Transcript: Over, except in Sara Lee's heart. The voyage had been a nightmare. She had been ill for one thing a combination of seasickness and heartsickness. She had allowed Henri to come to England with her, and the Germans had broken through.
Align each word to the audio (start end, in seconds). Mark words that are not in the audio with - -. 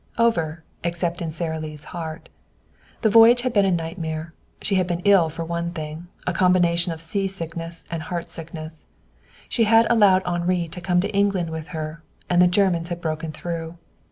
Over, 0.17 0.63
except 0.83 1.21
in 1.21 1.29
Sara 1.29 1.59
Lee's 1.59 1.83
heart. 1.93 2.29
The 3.03 3.09
voyage 3.11 3.41
had 3.43 3.53
been 3.53 3.65
a 3.65 3.71
nightmare. 3.71 4.33
She 4.59 4.73
had 4.73 4.87
been 4.87 5.03
ill 5.05 5.29
for 5.29 5.45
one 5.45 5.69
thing 5.73 6.07
a 6.25 6.33
combination 6.33 6.91
of 6.91 6.99
seasickness 6.99 7.85
and 7.91 8.01
heartsickness. 8.01 8.87
She 9.47 9.65
had 9.65 9.85
allowed 9.91 10.23
Henri 10.25 10.67
to 10.69 10.81
come 10.81 11.01
to 11.01 11.13
England 11.15 11.51
with 11.51 11.67
her, 11.67 12.01
and 12.31 12.41
the 12.41 12.47
Germans 12.47 12.89
had 12.89 12.99
broken 12.99 13.31
through. 13.31 13.77